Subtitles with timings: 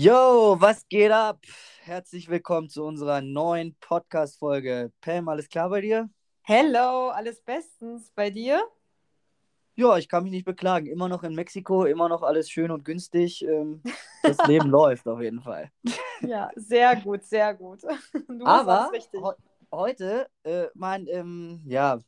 [0.00, 1.40] Yo, was geht ab?
[1.80, 4.92] Herzlich willkommen zu unserer neuen Podcast-Folge.
[5.00, 6.08] Pam, alles klar bei dir?
[6.42, 8.08] Hello, alles bestens.
[8.14, 8.62] Bei dir?
[9.74, 10.86] Ja, ich kann mich nicht beklagen.
[10.86, 13.44] Immer noch in Mexiko, immer noch alles schön und günstig.
[13.44, 13.82] Ähm,
[14.22, 15.72] das Leben läuft auf jeden Fall.
[16.20, 17.82] Ja, sehr gut, sehr gut.
[18.28, 18.92] Du Aber.
[18.92, 19.18] He
[19.72, 21.98] heute äh, mein, ähm, ja,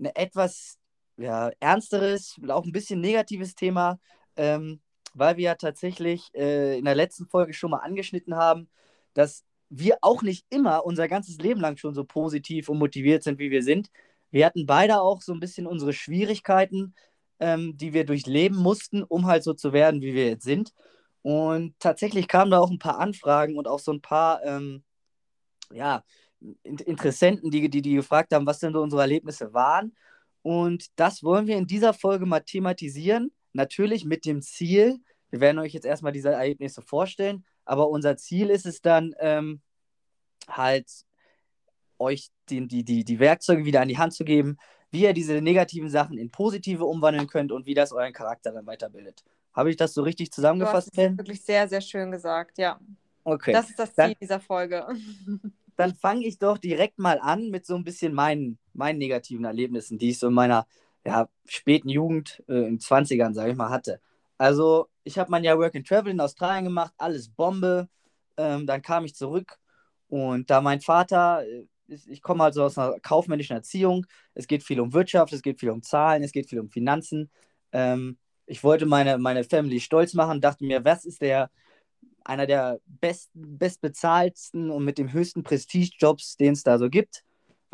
[0.00, 0.80] ein etwas
[1.16, 4.00] ja, ernsteres, auch ein bisschen negatives Thema.
[4.34, 4.80] Ähm,
[5.14, 8.68] weil wir ja tatsächlich äh, in der letzten Folge schon mal angeschnitten haben,
[9.14, 13.38] dass wir auch nicht immer unser ganzes Leben lang schon so positiv und motiviert sind,
[13.38, 13.90] wie wir sind.
[14.30, 16.94] Wir hatten beide auch so ein bisschen unsere Schwierigkeiten,
[17.40, 20.72] ähm, die wir durchleben mussten, um halt so zu werden, wie wir jetzt sind.
[21.22, 24.84] Und tatsächlich kamen da auch ein paar Anfragen und auch so ein paar ähm,
[25.72, 26.04] ja,
[26.62, 29.96] Interessenten, die, die, die gefragt haben, was denn so unsere Erlebnisse waren.
[30.42, 33.32] Und das wollen wir in dieser Folge mal thematisieren.
[33.54, 35.00] Natürlich mit dem Ziel,
[35.30, 39.62] wir werden euch jetzt erstmal diese Ergebnisse vorstellen, aber unser Ziel ist es dann ähm,
[40.48, 40.90] halt,
[41.98, 44.58] euch die, die, die, die Werkzeuge wieder an die Hand zu geben,
[44.90, 48.66] wie ihr diese negativen Sachen in positive umwandeln könnt und wie das euren Charakter dann
[48.66, 49.24] weiterbildet.
[49.52, 50.96] Habe ich das so richtig zusammengefasst?
[50.96, 52.78] Du hast wirklich sehr, sehr schön gesagt, ja.
[53.22, 53.52] Okay.
[53.52, 54.86] Das ist das Ziel dann, dieser Folge.
[55.76, 59.98] Dann fange ich doch direkt mal an mit so ein bisschen meinen, meinen negativen Erlebnissen,
[59.98, 60.68] die ich so in meiner
[61.06, 64.00] ja, späten Jugend, äh, in 20ern, sage ich mal, hatte.
[64.38, 67.88] Also, ich habe mein Jahr Work and Travel in Australien gemacht, alles Bombe.
[68.36, 69.58] Ähm, dann kam ich zurück
[70.08, 71.66] und da mein Vater, äh,
[72.06, 75.70] ich komme also aus einer kaufmännischen Erziehung, es geht viel um Wirtschaft, es geht viel
[75.70, 77.30] um Zahlen, es geht viel um Finanzen.
[77.72, 81.50] Ähm, ich wollte meine, meine Family stolz machen, dachte mir, was ist der,
[82.24, 87.24] einer der besten, bestbezahlten und mit dem höchsten Prestigejobs, den es da so gibt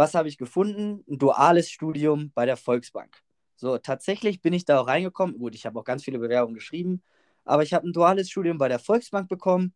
[0.01, 1.05] was habe ich gefunden?
[1.11, 3.19] Ein duales Studium bei der Volksbank.
[3.57, 5.39] So, tatsächlich bin ich da auch reingekommen.
[5.39, 7.03] Gut, ich habe auch ganz viele Bewerbungen geschrieben,
[7.45, 9.75] aber ich habe ein duales Studium bei der Volksbank bekommen.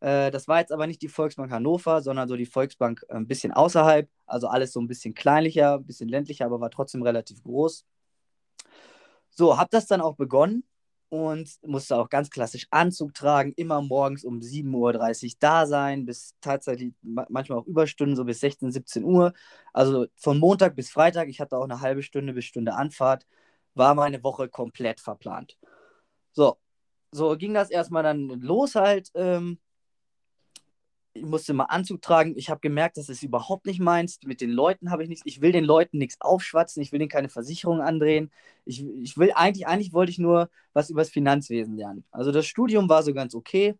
[0.00, 3.26] Äh, das war jetzt aber nicht die Volksbank Hannover, sondern so die Volksbank äh, ein
[3.26, 4.08] bisschen außerhalb.
[4.24, 7.84] Also alles so ein bisschen kleinlicher, ein bisschen ländlicher, aber war trotzdem relativ groß.
[9.28, 10.64] So, habe das dann auch begonnen
[11.08, 16.34] und musste auch ganz klassisch Anzug tragen, immer morgens um 7.30 Uhr da sein, bis
[16.40, 19.32] tatsächlich manchmal auch Überstunden, so bis 16, 17 Uhr.
[19.72, 23.26] Also von Montag bis Freitag, ich hatte auch eine halbe Stunde bis Stunde Anfahrt,
[23.74, 25.58] war meine Woche komplett verplant.
[26.32, 26.58] So,
[27.12, 29.10] so ging das erstmal dann los halt.
[29.14, 29.58] Ähm,
[31.16, 32.34] ich musste mal Anzug tragen.
[32.36, 34.18] Ich habe gemerkt, das ist überhaupt nicht meins.
[34.24, 35.22] Mit den Leuten habe ich nichts.
[35.26, 36.82] Ich will den Leuten nichts aufschwatzen.
[36.82, 38.30] Ich will denen keine Versicherung andrehen.
[38.64, 42.04] Ich, ich will eigentlich, eigentlich wollte ich nur was über das Finanzwesen lernen.
[42.10, 43.78] Also das Studium war so ganz okay.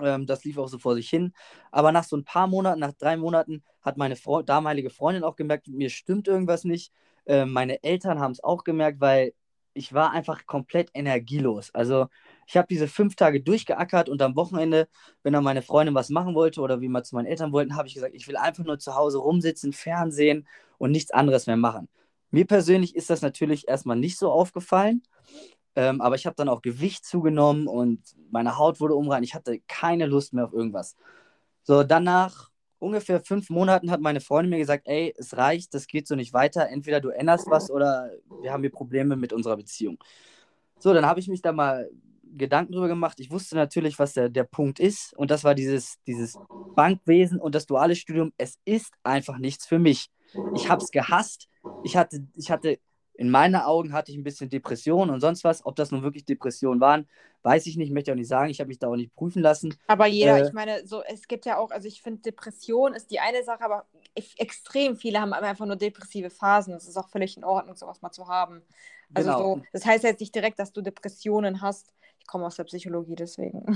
[0.00, 1.32] Ähm, das lief auch so vor sich hin.
[1.70, 5.36] Aber nach so ein paar Monaten, nach drei Monaten, hat meine Fre damalige Freundin auch
[5.36, 6.92] gemerkt, mir stimmt irgendwas nicht.
[7.26, 9.34] Äh, meine Eltern haben es auch gemerkt, weil
[9.74, 11.74] ich war einfach komplett energielos.
[11.74, 12.08] Also
[12.46, 14.88] ich habe diese fünf Tage durchgeackert und am Wochenende,
[15.22, 17.88] wenn dann meine Freundin was machen wollte oder wie mal zu meinen Eltern wollten, habe
[17.88, 20.46] ich gesagt, ich will einfach nur zu Hause rumsitzen, Fernsehen
[20.78, 21.88] und nichts anderes mehr machen.
[22.30, 25.02] Mir persönlich ist das natürlich erstmal nicht so aufgefallen,
[25.76, 29.22] ähm, aber ich habe dann auch Gewicht zugenommen und meine Haut wurde umrein.
[29.22, 30.96] Ich hatte keine Lust mehr auf irgendwas.
[31.62, 36.08] So, danach ungefähr fünf Monaten hat meine Freundin mir gesagt, ey, es reicht, das geht
[36.08, 36.68] so nicht weiter.
[36.68, 38.10] Entweder du änderst was oder
[38.42, 39.98] wir haben hier Probleme mit unserer Beziehung.
[40.78, 41.88] So, dann habe ich mich da mal
[42.36, 43.20] Gedanken drüber gemacht.
[43.20, 45.14] Ich wusste natürlich, was der, der Punkt ist.
[45.16, 46.38] Und das war dieses, dieses
[46.74, 48.32] Bankwesen und das duale Studium.
[48.38, 50.10] Es ist einfach nichts für mich.
[50.54, 51.48] Ich habe es gehasst.
[51.84, 52.78] Ich hatte, ich hatte,
[53.14, 55.64] in meinen Augen hatte ich ein bisschen Depression und sonst was.
[55.64, 57.08] Ob das nun wirklich Depressionen waren,
[57.42, 57.92] weiß ich nicht.
[57.92, 58.50] Möchte auch nicht sagen.
[58.50, 59.76] Ich habe mich da auch nicht prüfen lassen.
[59.86, 63.10] Aber jeder, äh, ich meine, so, es gibt ja auch, also ich finde, Depression ist
[63.10, 66.74] die eine Sache, aber extrem viele haben einfach nur depressive Phasen.
[66.74, 68.62] Es ist auch völlig in Ordnung, sowas mal zu haben.
[69.14, 69.54] Also genau.
[69.56, 71.92] so, das heißt jetzt nicht direkt, dass du Depressionen hast.
[72.22, 73.66] Ich komme aus der Psychologie, deswegen.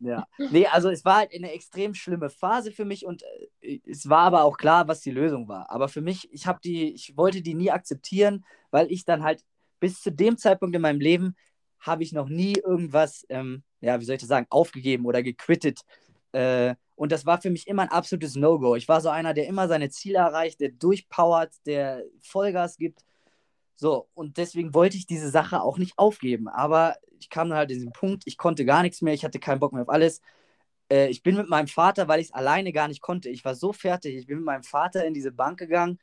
[0.00, 3.24] Ja, nee, also es war halt eine extrem schlimme Phase für mich und
[3.60, 5.70] äh, es war aber auch klar, was die Lösung war.
[5.72, 9.42] Aber für mich, ich habe die, ich wollte die nie akzeptieren, weil ich dann halt
[9.80, 11.34] bis zu dem Zeitpunkt in meinem Leben
[11.80, 15.80] habe ich noch nie irgendwas, ähm, ja, wie soll ich das sagen, aufgegeben oder gequittet.
[16.30, 18.76] Äh, und das war für mich immer ein absolutes No-Go.
[18.76, 23.04] Ich war so einer, der immer seine Ziele erreicht, der durchpowert, der Vollgas gibt.
[23.80, 26.48] So, und deswegen wollte ich diese Sache auch nicht aufgeben.
[26.48, 29.38] Aber ich kam dann halt in diesen Punkt, ich konnte gar nichts mehr, ich hatte
[29.38, 30.20] keinen Bock mehr auf alles.
[30.90, 33.54] Äh, ich bin mit meinem Vater, weil ich es alleine gar nicht konnte, ich war
[33.54, 36.00] so fertig, ich bin mit meinem Vater in diese Bank gegangen,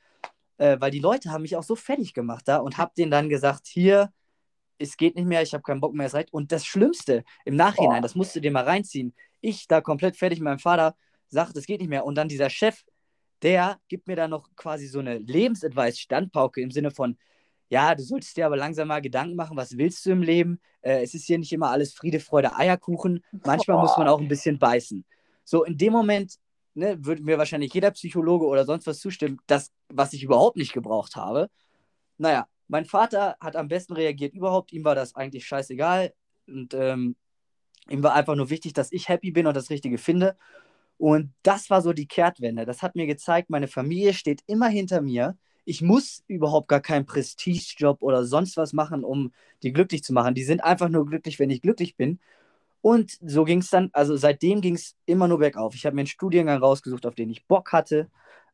[0.57, 3.27] äh, weil die Leute haben mich auch so fertig gemacht da und habe denen dann
[3.27, 4.13] gesagt, hier,
[4.77, 6.31] es geht nicht mehr, ich habe keinen Bock mehr, es reicht.
[6.31, 8.03] Und das Schlimmste im Nachhinein, oh.
[8.03, 10.95] das musst du dir mal reinziehen, ich da komplett fertig mit meinem Vater,
[11.27, 12.05] sagt, es geht nicht mehr.
[12.05, 12.83] Und dann dieser Chef,
[13.41, 17.17] der gibt mir dann noch quasi so eine Lebensadvice-Standpauke im Sinne von,
[17.69, 20.59] ja, du solltest dir aber langsam mal Gedanken machen, was willst du im Leben?
[20.81, 23.23] Äh, es ist hier nicht immer alles Friede, Freude, Eierkuchen.
[23.43, 23.83] Manchmal Boah.
[23.83, 25.03] muss man auch ein bisschen beißen.
[25.43, 26.35] So, in dem Moment
[26.75, 30.73] ne, würde mir wahrscheinlich jeder Psychologe oder sonst was zustimmen, das, was ich überhaupt nicht
[30.73, 31.49] gebraucht habe.
[32.17, 34.71] Naja, mein Vater hat am besten reagiert überhaupt.
[34.73, 36.13] Ihm war das eigentlich scheißegal.
[36.47, 37.15] Und ähm,
[37.89, 40.37] ihm war einfach nur wichtig, dass ich happy bin und das Richtige finde.
[40.97, 42.65] Und das war so die Kehrtwende.
[42.65, 45.37] Das hat mir gezeigt, meine Familie steht immer hinter mir.
[45.65, 49.33] Ich muss überhaupt gar keinen Prestigejob oder sonst was machen, um
[49.63, 50.35] die glücklich zu machen.
[50.35, 52.19] Die sind einfach nur glücklich, wenn ich glücklich bin.
[52.81, 55.73] Und so ging es dann, also seitdem ging es immer nur bergauf.
[55.75, 58.09] Ich habe mir einen Studiengang rausgesucht, auf den ich Bock hatte.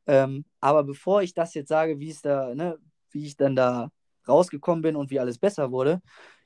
[0.07, 2.77] Ähm, aber bevor ich das jetzt sage, wie es da, ne,
[3.11, 3.91] wie ich dann da
[4.27, 6.01] rausgekommen bin und wie alles besser wurde,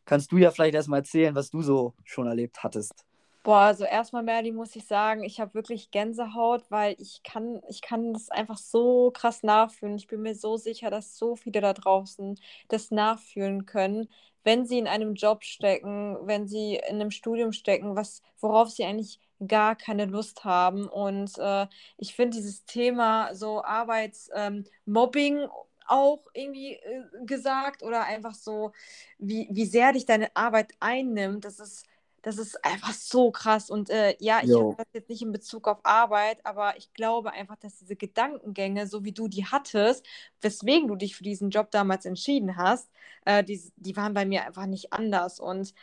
[0.06, 3.06] kannst du ja vielleicht erstmal erzählen, was du so schon erlebt hattest.
[3.46, 7.82] Boah, also erstmal, Merli, muss ich sagen, ich habe wirklich Gänsehaut, weil ich kann, ich
[7.84, 9.98] kann das einfach so krass nachfühlen.
[9.98, 12.40] Ich bin mir so sicher, dass so viele da draußen
[12.70, 14.10] das nachfühlen können,
[14.44, 18.84] wenn sie in einem Job stecken, wenn sie in einem Studium stecken, was, worauf sie
[18.84, 20.88] eigentlich gar keine Lust haben.
[20.90, 25.50] Und äh, ich finde dieses Thema so Arbeitsmobbing ähm,
[25.88, 28.72] auch irgendwie äh, gesagt oder einfach so,
[29.20, 31.86] wie, wie sehr dich deine Arbeit einnimmt, das ist
[32.26, 33.70] das ist einfach so krass.
[33.70, 37.32] Und äh, ja, ich habe das jetzt nicht in Bezug auf Arbeit, aber ich glaube
[37.32, 40.04] einfach, dass diese Gedankengänge, so wie du die hattest,
[40.42, 42.90] weswegen du dich für diesen Job damals entschieden hast,
[43.26, 45.40] äh, die, die waren bei mir einfach nicht anders.
[45.40, 45.76] Und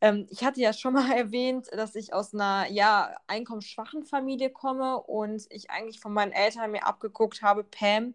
[0.00, 5.02] ähm, ich hatte ja schon mal erwähnt, dass ich aus einer ja, einkommensschwachen Familie komme
[5.02, 8.14] und ich eigentlich von meinen Eltern mir abgeguckt habe, Pam,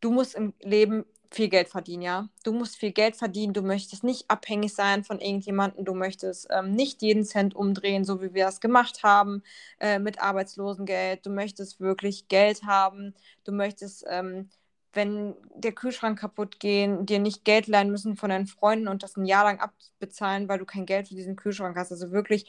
[0.00, 1.04] du musst im Leben
[1.34, 2.28] viel Geld verdienen, ja.
[2.44, 6.72] Du musst viel Geld verdienen, du möchtest nicht abhängig sein von irgendjemandem, du möchtest ähm,
[6.72, 9.42] nicht jeden Cent umdrehen, so wie wir es gemacht haben
[9.80, 11.26] äh, mit Arbeitslosengeld.
[11.26, 13.14] Du möchtest wirklich Geld haben,
[13.44, 14.48] du möchtest, ähm,
[14.92, 19.16] wenn der Kühlschrank kaputt gehen, dir nicht Geld leihen müssen von deinen Freunden und das
[19.16, 21.92] ein Jahr lang abbezahlen, weil du kein Geld für diesen Kühlschrank hast.
[21.92, 22.46] Also wirklich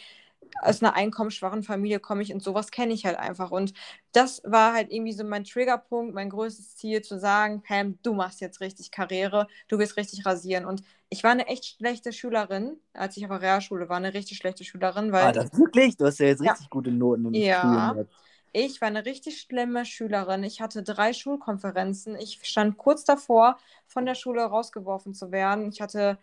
[0.62, 3.52] aus einer einkommensschwachen Familie komme ich und sowas kenne ich halt einfach.
[3.52, 3.74] Und
[4.12, 8.42] das war halt irgendwie so mein Triggerpunkt, mein größtes Ziel, zu sagen, Pam, du machst
[8.42, 10.66] jetzt richtig Karriere, du wirst richtig rasieren.
[10.66, 14.38] Und ich war eine echt schlechte Schülerin, als ich auf der Realschule war, eine richtig
[14.38, 15.12] schlechte Schülerin.
[15.12, 15.98] Weil, ah, das wirklich?
[15.98, 16.52] Du hast ja jetzt ja.
[16.52, 17.96] richtig gute Noten im ja.
[18.58, 20.46] Ich war eine richtig schlimme Schülerin.
[20.46, 22.16] Ich hatte drei Schulkonferenzen.
[22.16, 25.68] Ich stand kurz davor, von der Schule rausgeworfen zu werden.
[25.68, 26.18] Ich hatte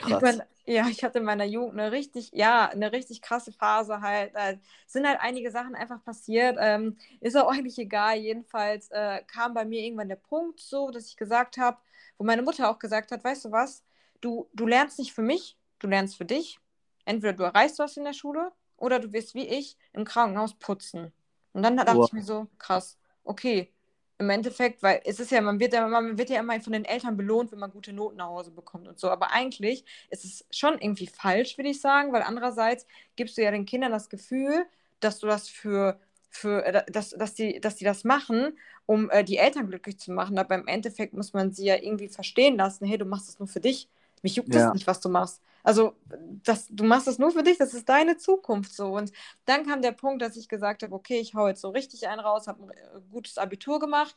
[0.00, 0.22] Krass.
[0.22, 4.34] Mein, ja, ich hatte in meiner Jugend eine richtig, ja, eine richtig krasse Phase halt.
[4.34, 4.54] Da
[4.86, 6.56] sind halt einige Sachen einfach passiert.
[6.60, 8.16] Ähm, ist auch eigentlich egal.
[8.16, 11.78] Jedenfalls äh, kam bei mir irgendwann der Punkt so, dass ich gesagt habe,
[12.18, 13.82] wo meine Mutter auch gesagt hat, weißt du was,
[14.20, 16.58] du, du lernst nicht für mich, du lernst für dich.
[17.04, 21.12] Entweder du erreichst was in der Schule oder du wirst wie ich im Krankenhaus putzen.
[21.52, 22.06] Und dann dachte wow.
[22.06, 23.72] ich mir so, krass, okay,
[24.20, 26.84] im Endeffekt, weil es ist ja, man wird ja, man wird ja immer von den
[26.84, 29.10] Eltern belohnt, wenn man gute Noten nach Hause bekommt und so.
[29.10, 32.86] Aber eigentlich ist es schon irgendwie falsch, würde ich sagen, weil andererseits
[33.16, 34.66] gibst du ja den Kindern das Gefühl,
[35.00, 35.98] dass du das für,
[36.30, 40.12] für äh, dass, dass, die, dass die das machen, um äh, die Eltern glücklich zu
[40.12, 40.38] machen.
[40.38, 43.48] Aber im Endeffekt muss man sie ja irgendwie verstehen lassen, hey, du machst das nur
[43.48, 43.88] für dich.
[44.22, 44.66] Mich juckt ja.
[44.66, 45.40] das nicht, was du machst.
[45.62, 45.94] Also,
[46.42, 48.96] das, du machst das nur für dich, das ist deine Zukunft so.
[48.96, 49.12] Und
[49.44, 52.20] dann kam der Punkt, dass ich gesagt habe, okay, ich hau jetzt so richtig einen
[52.20, 54.16] raus, habe ein äh, gutes Abitur gemacht,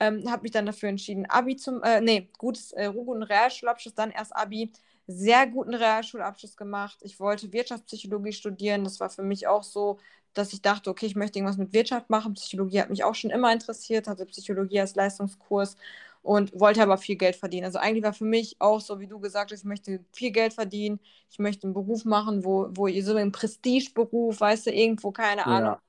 [0.00, 4.10] ähm, habe mich dann dafür entschieden, Abi zum, äh, nee, gutes, äh, guten Realschulabschluss, dann
[4.10, 4.72] erst Abi,
[5.08, 6.98] sehr guten Realschulabschluss gemacht.
[7.02, 9.98] Ich wollte Wirtschaftspsychologie studieren, das war für mich auch so,
[10.34, 12.34] dass ich dachte, okay, ich möchte irgendwas mit Wirtschaft machen.
[12.34, 15.76] Psychologie hat mich auch schon immer interessiert, hatte Psychologie als Leistungskurs
[16.22, 17.64] und wollte aber viel Geld verdienen.
[17.66, 20.52] Also eigentlich war für mich auch so, wie du gesagt hast, ich möchte viel Geld
[20.54, 25.46] verdienen, ich möchte einen Beruf machen, wo, wo so ein Prestigeberuf, weißt du, irgendwo, keine
[25.46, 25.80] Ahnung, ja.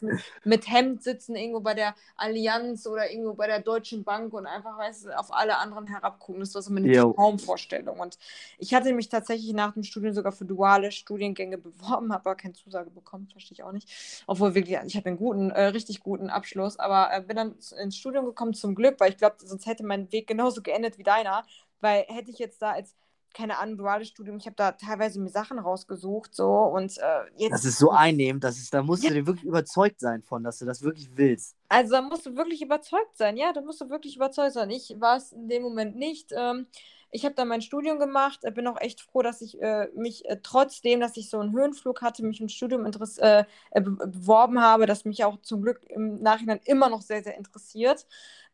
[0.00, 4.46] Mit, mit, Hemd sitzen, irgendwo bei der Allianz oder irgendwo bei der Deutschen Bank und
[4.46, 6.40] einfach, weißt du, auf alle anderen herabgucken.
[6.40, 6.92] Das war so meine.
[7.14, 7.98] Traumvorstellung.
[8.00, 8.18] Und
[8.58, 12.54] ich hatte mich tatsächlich nach dem Studium sogar für duale Studiengänge beworben, habe aber keine
[12.54, 13.88] Zusage bekommen, verstehe ich auch nicht.
[14.26, 17.96] Obwohl wirklich, ich habe einen guten, äh, richtig guten Abschluss, aber äh, bin dann ins
[17.96, 21.44] Studium gekommen, zum Glück, weil ich glaube, sonst hätte mein Weg genauso geendet wie deiner,
[21.80, 22.94] weil hätte ich jetzt da als
[23.34, 27.02] keine Ahnung, duales Studium, ich habe da teilweise mir Sachen rausgesucht, so und äh,
[27.36, 27.52] jetzt.
[27.52, 29.10] Das ist so einnehmend, das ist, da musst ja.
[29.10, 31.56] du dir wirklich überzeugt sein von, dass du das wirklich willst.
[31.68, 34.70] Also da musst du wirklich überzeugt sein, ja, da musst du wirklich überzeugt sein.
[34.70, 36.32] Ich war es in dem Moment nicht.
[36.32, 36.66] Ähm,
[37.10, 40.38] ich habe dann mein Studium gemacht, bin auch echt froh, dass ich äh, mich äh,
[40.42, 45.04] trotzdem, dass ich so einen Höhenflug hatte, mich im Studium äh, äh, beworben habe, das
[45.04, 48.06] mich auch zum Glück im Nachhinein immer noch sehr, sehr interessiert.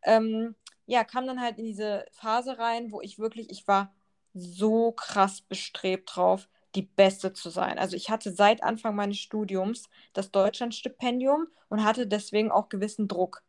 [0.03, 0.55] Ähm,
[0.87, 3.95] ja, kam dann halt in diese Phase rein, wo ich wirklich, ich war
[4.35, 7.79] so krass bestrebt drauf, die Beste zu sein.
[7.79, 13.43] Also ich hatte seit Anfang meines Studiums das Deutschlandstipendium und hatte deswegen auch gewissen Druck.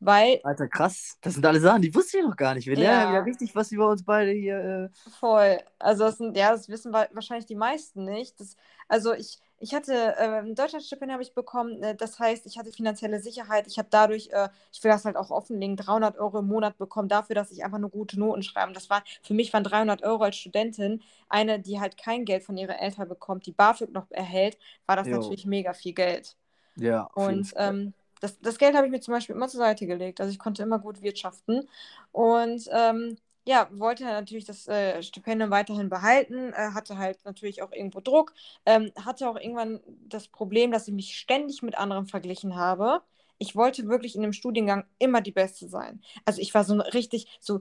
[0.00, 0.40] Weil.
[0.42, 1.16] Alter, krass.
[1.22, 2.66] Das sind alle Sachen, die wusste ich noch gar nicht.
[2.66, 4.90] Wir lernen ja, ja richtig was über uns beide hier.
[4.92, 5.10] Äh...
[5.18, 5.58] Voll.
[5.78, 8.38] Also, das sind, ja, das wissen wahrscheinlich die meisten nicht.
[8.38, 8.56] Das,
[8.88, 11.82] also, ich, ich hatte äh, ein Deutschlandstipendium habe ich bekommen.
[11.82, 13.66] Äh, das heißt, ich hatte finanzielle Sicherheit.
[13.66, 17.08] Ich habe dadurch, äh, ich will das halt auch offenlegen, 300 Euro im Monat bekommen
[17.08, 18.72] dafür, dass ich einfach nur gute Noten schreibe.
[18.72, 22.56] Das war für mich waren 300 Euro als Studentin eine, die halt kein Geld von
[22.56, 25.16] ihren Eltern bekommt, die BAföG noch erhält, war das jo.
[25.16, 26.36] natürlich mega viel Geld.
[26.76, 27.04] Ja.
[27.14, 30.20] Und ähm, das, das Geld habe ich mir zum Beispiel immer zur Seite gelegt.
[30.20, 31.68] Also ich konnte immer gut wirtschaften.
[32.12, 37.72] Und ähm, ja, wollte natürlich das äh, Stipendium weiterhin behalten, äh, hatte halt natürlich auch
[37.72, 38.32] irgendwo Druck,
[38.66, 43.02] ähm, hatte auch irgendwann das Problem, dass ich mich ständig mit anderen verglichen habe.
[43.38, 46.00] Ich wollte wirklich in dem Studiengang immer die Beste sein.
[46.24, 47.60] Also ich war so richtig so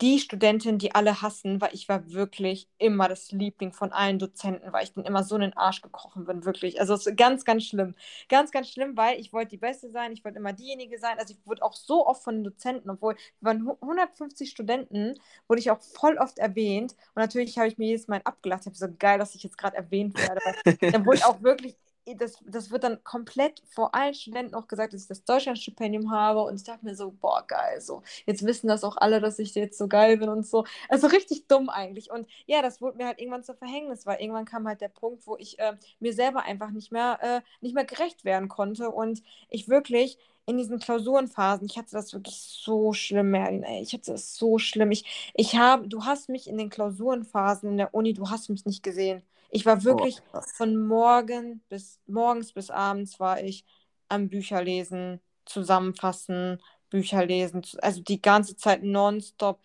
[0.00, 4.72] die Studentin, die alle hassen, weil ich war wirklich immer das Liebling von allen Dozenten,
[4.72, 6.80] weil ich dann immer so in den Arsch gekrochen bin, wirklich.
[6.80, 7.94] Also es ist ganz, ganz schlimm.
[8.28, 11.18] Ganz, ganz schlimm, weil ich wollte die Beste sein, ich wollte immer diejenige sein.
[11.18, 15.18] Also ich wurde auch so oft von den Dozenten, obwohl wir waren 150 Studenten,
[15.48, 16.92] wurde ich auch voll oft erwähnt.
[17.14, 18.62] Und natürlich habe ich mir jedes Mal abgelacht.
[18.62, 20.40] Ich habe so geil, dass ich jetzt gerade erwähnt werde.
[20.92, 21.76] dann wurde ich auch wirklich
[22.16, 26.42] das, das wird dann komplett vor allen Studenten auch gesagt, dass ich das Deutschlandstipendium habe.
[26.42, 28.02] Und ich dachte mir so, boah, geil, so.
[28.26, 30.64] Jetzt wissen das auch alle, dass ich jetzt so geil bin und so.
[30.88, 32.10] Also richtig dumm eigentlich.
[32.10, 35.26] Und ja, das wurde mir halt irgendwann zur Verhängnis, weil irgendwann kam halt der Punkt,
[35.26, 38.90] wo ich äh, mir selber einfach nicht mehr, äh, nicht mehr gerecht werden konnte.
[38.90, 43.80] Und ich wirklich in diesen Klausurenphasen, ich hatte das wirklich so schlimm, Merlin, ey.
[43.82, 44.90] Ich hatte das so schlimm.
[44.90, 48.64] Ich, ich habe, du hast mich in den Klausurenphasen in der Uni, du hast mich
[48.66, 49.22] nicht gesehen.
[49.54, 53.66] Ich war wirklich oh, von morgen bis morgens bis abends war ich
[54.08, 59.60] am Bücherlesen, zusammenfassen, Bücher lesen, also die ganze Zeit nonstop.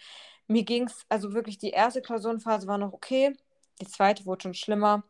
[0.47, 3.33] Mir ging es, also wirklich die erste Klausurenphase war noch okay,
[3.81, 5.03] die zweite wurde schon schlimmer.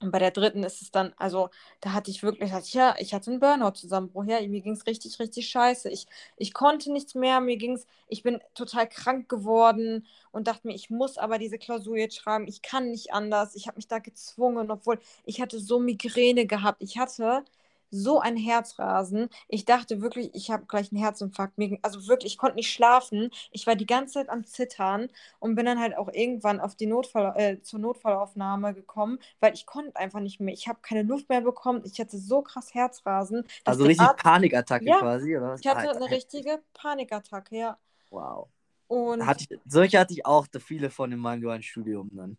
[0.00, 1.48] Und bei der dritten ist es dann, also
[1.80, 4.86] da hatte ich wirklich, hatte ich, ja, ich hatte einen Burnout-Zusammenbruch, ja, mir ging es
[4.86, 5.88] richtig, richtig scheiße.
[5.90, 10.66] Ich, ich konnte nichts mehr, mir ging es, ich bin total krank geworden und dachte
[10.68, 13.54] mir, ich muss aber diese Klausur jetzt schreiben, ich kann nicht anders.
[13.54, 16.82] Ich habe mich da gezwungen, obwohl ich hatte so Migräne gehabt.
[16.82, 17.42] Ich hatte
[17.90, 19.28] so ein Herzrasen.
[19.48, 21.54] Ich dachte wirklich, ich habe gleich einen Herzinfarkt.
[21.82, 23.30] also wirklich, ich konnte nicht schlafen.
[23.50, 26.86] Ich war die ganze Zeit am Zittern und bin dann halt auch irgendwann auf die
[26.86, 30.54] Notfall, äh, zur Notfallaufnahme gekommen, weil ich konnte einfach nicht mehr.
[30.54, 31.82] Ich habe keine Luft mehr bekommen.
[31.84, 33.44] Ich hatte so krass Herzrasen.
[33.64, 34.22] Also richtig Arzt...
[34.22, 35.60] Panikattacke ja, quasi, oder was?
[35.60, 37.78] Ich hatte eine richtige Panikattacke, ja.
[38.10, 38.48] Wow.
[38.88, 42.36] Und hatte ich, solche hatte ich auch viele von in meinem dualen Studium dann.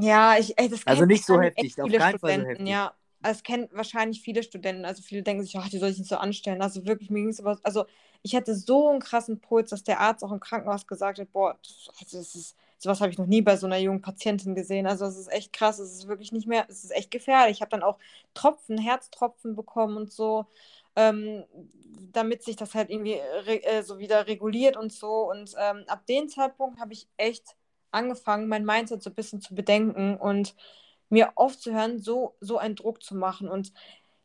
[0.00, 2.68] Ja, ich, ey, das Also nicht so heftig, auf keinen Fall so heftig.
[2.68, 6.08] Ja, es kennen wahrscheinlich viele Studenten, also viele denken sich, ach, die soll ich nicht
[6.08, 6.62] so anstellen.
[6.62, 7.84] Also wirklich, mir ging es aber, also
[8.22, 11.58] ich hatte so einen krassen Puls, dass der Arzt auch im Krankenhaus gesagt hat, boah,
[12.00, 14.86] also das ist, sowas habe ich noch nie bei so einer jungen Patientin gesehen.
[14.86, 17.56] Also es ist echt krass, es ist wirklich nicht mehr, es ist echt gefährlich.
[17.56, 17.98] Ich habe dann auch
[18.34, 20.46] Tropfen, Herztropfen bekommen und so,
[20.96, 21.44] ähm,
[22.12, 25.28] damit sich das halt irgendwie äh, so wieder reguliert und so.
[25.30, 27.56] Und ähm, ab dem Zeitpunkt habe ich echt
[27.90, 30.54] angefangen, mein Mindset so ein bisschen zu bedenken und
[31.08, 33.48] mir aufzuhören, so, so einen Druck zu machen.
[33.48, 33.72] Und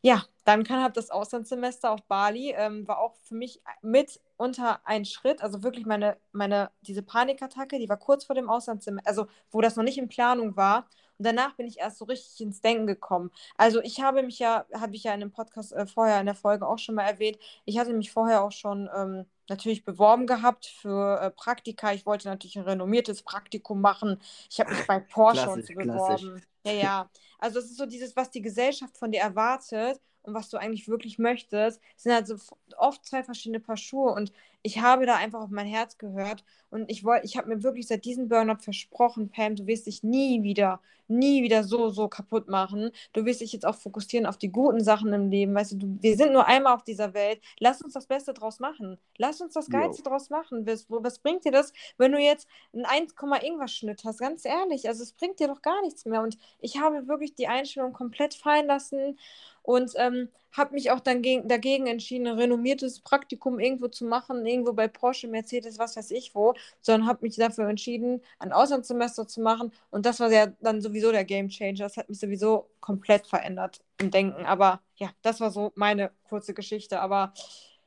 [0.01, 4.85] ja, dann kam halt das Auslandssemester auf Bali, ähm, war auch für mich mit unter
[4.85, 9.27] ein Schritt, also wirklich meine, meine, diese Panikattacke, die war kurz vor dem Auslandssemester, also
[9.51, 10.87] wo das noch nicht in Planung war.
[11.17, 13.31] Und danach bin ich erst so richtig ins Denken gekommen.
[13.57, 16.35] Also ich habe mich ja, habe ich ja in einem Podcast äh, vorher in der
[16.35, 20.65] Folge auch schon mal erwähnt, ich hatte mich vorher auch schon ähm, natürlich beworben gehabt
[20.65, 21.93] für äh, Praktika.
[21.93, 24.19] Ich wollte natürlich ein renommiertes Praktikum machen.
[24.49, 26.17] Ich habe mich bei Porsche klassisch, so beworben.
[26.17, 26.47] Klassisch.
[26.65, 27.09] Ja, ja.
[27.39, 30.87] Also es ist so dieses, was die Gesellschaft von dir erwartet und was du eigentlich
[30.87, 32.37] wirklich möchtest, sind halt so
[32.77, 34.31] oft zwei verschiedene Paar Schuhe und
[34.63, 37.85] ich habe da einfach auf mein Herz gehört und ich wollte, ich habe mir wirklich
[37.85, 40.79] seit diesem Burnout versprochen, Pam, du wirst dich nie wieder,
[41.09, 42.91] nie wieder so, so kaputt machen.
[43.11, 45.53] Du wirst dich jetzt auch fokussieren auf die guten Sachen im Leben.
[45.53, 47.41] Weißt du, du wir sind nur einmal auf dieser Welt.
[47.59, 48.97] Lass uns das Beste draus machen.
[49.17, 50.09] Lass uns das Geilste jo.
[50.09, 50.65] draus machen.
[50.65, 54.19] Was, was bringt dir das, wenn du jetzt einen 1, irgendwas Schnitt hast?
[54.19, 56.21] Ganz ehrlich, also es bringt dir doch gar nichts mehr.
[56.21, 59.17] Und ich habe wirklich die Einstellung komplett fallen lassen
[59.63, 64.45] und ähm, habe mich auch dann gegen, dagegen entschieden, ein renommiertes Praktikum irgendwo zu machen,
[64.45, 69.27] irgendwo bei Porsche, Mercedes, was weiß ich wo, sondern habe mich dafür entschieden, ein Auslandssemester
[69.27, 71.83] zu machen und das war ja dann sowieso der Game Changer.
[71.83, 74.45] Das hat mich sowieso komplett verändert im Denken.
[74.45, 76.99] Aber ja, das war so meine kurze Geschichte.
[76.99, 77.33] Aber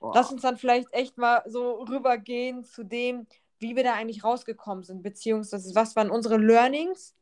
[0.01, 0.13] Boah.
[0.15, 3.27] lass uns dann vielleicht echt mal so rübergehen zu dem,
[3.59, 7.15] wie wir da eigentlich rausgekommen sind, beziehungsweise was waren unsere Learnings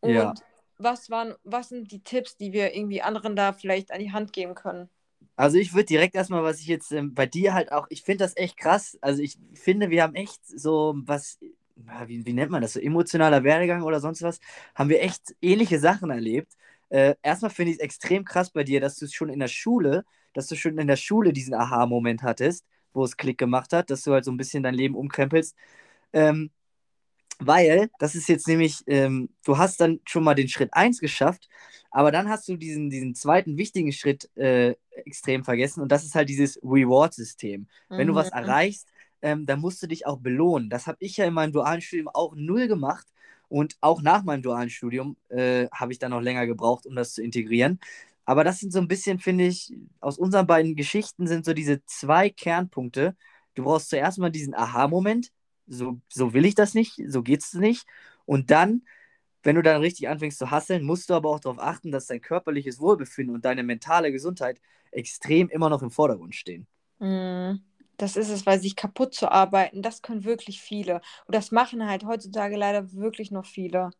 [0.00, 0.34] und ja
[0.82, 4.32] was waren, was sind die Tipps, die wir irgendwie anderen da vielleicht an die Hand
[4.32, 4.88] geben können?
[5.36, 8.24] Also ich würde direkt erstmal, was ich jetzt ähm, bei dir halt auch, ich finde
[8.24, 8.98] das echt krass.
[9.00, 11.38] Also ich finde, wir haben echt so was,
[12.06, 14.40] wie, wie nennt man das, so emotionaler Werdegang oder sonst was,
[14.74, 16.52] haben wir echt ähnliche Sachen erlebt.
[16.90, 20.04] Äh, erstmal finde ich es extrem krass bei dir, dass du schon in der Schule,
[20.34, 24.02] dass du schon in der Schule diesen Aha-Moment hattest, wo es Klick gemacht hat, dass
[24.02, 25.56] du halt so ein bisschen dein Leben umkrempelst.
[26.12, 26.50] Ähm,
[27.46, 31.48] weil, das ist jetzt nämlich, ähm, du hast dann schon mal den Schritt 1 geschafft,
[31.90, 36.14] aber dann hast du diesen, diesen zweiten wichtigen Schritt äh, extrem vergessen und das ist
[36.14, 37.66] halt dieses Reward-System.
[37.88, 37.96] Mhm.
[37.96, 38.38] Wenn du was mhm.
[38.38, 38.88] erreichst,
[39.22, 40.68] ähm, dann musst du dich auch belohnen.
[40.70, 43.06] Das habe ich ja in meinem dualen Studium auch null gemacht
[43.48, 47.12] und auch nach meinem dualen Studium äh, habe ich dann noch länger gebraucht, um das
[47.12, 47.78] zu integrieren.
[48.24, 51.84] Aber das sind so ein bisschen, finde ich, aus unseren beiden Geschichten sind so diese
[51.86, 53.16] zwei Kernpunkte.
[53.54, 55.32] Du brauchst zuerst mal diesen Aha-Moment,
[55.72, 57.86] so, so will ich das nicht, so geht es nicht.
[58.26, 58.82] Und dann,
[59.42, 62.20] wenn du dann richtig anfängst zu hasseln, musst du aber auch darauf achten, dass dein
[62.20, 64.60] körperliches Wohlbefinden und deine mentale Gesundheit
[64.90, 66.66] extrem immer noch im Vordergrund stehen.
[66.98, 67.54] Mm,
[67.96, 71.00] das ist es, weil sich kaputt zu arbeiten, das können wirklich viele.
[71.26, 73.90] Und das machen halt heutzutage leider wirklich noch viele.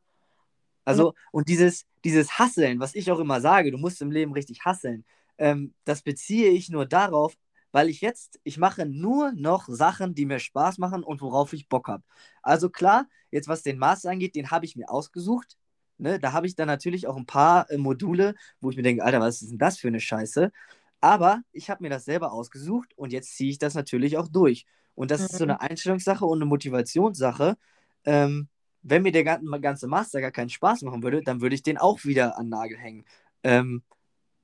[0.85, 4.65] Also, und dieses, dieses Hasseln, was ich auch immer sage, du musst im Leben richtig
[4.65, 5.05] hasseln,
[5.39, 7.37] ähm, das beziehe ich nur darauf,
[7.73, 11.69] weil ich jetzt, ich mache nur noch Sachen, die mir Spaß machen und worauf ich
[11.69, 12.05] Bock habe.
[12.43, 15.57] Also klar, jetzt was den Master angeht, den habe ich mir ausgesucht.
[15.99, 16.21] Ne?
[16.21, 19.21] Da habe ich dann natürlich auch ein paar äh, Module, wo ich mir denke, Alter,
[19.21, 20.53] was ist denn das für eine Scheiße?
[21.01, 24.67] Aber ich habe mir das selber ausgesucht und jetzt ziehe ich das natürlich auch durch.
[24.95, 25.27] Und das mhm.
[25.27, 25.61] ist so eine mhm.
[25.61, 27.57] Einstellungssache und eine Motivationssache.
[28.05, 28.49] Ähm,
[28.83, 32.05] wenn mir der ganze Master gar keinen Spaß machen würde, dann würde ich den auch
[32.05, 33.05] wieder an Nagel hängen.
[33.45, 33.83] Ähm,